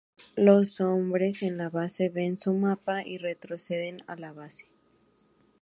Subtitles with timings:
[0.35, 4.65] Los hombres en la base ven su mapa y retroceden a la base.